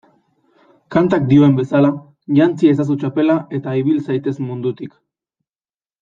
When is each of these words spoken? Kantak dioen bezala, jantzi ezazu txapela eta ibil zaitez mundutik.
Kantak 0.95 1.25
dioen 1.33 1.51
bezala, 1.59 1.91
jantzi 2.39 2.71
ezazu 2.71 2.95
txapela 3.03 3.35
eta 3.61 3.75
ibil 3.83 4.01
zaitez 4.07 4.33
mundutik. 4.51 4.97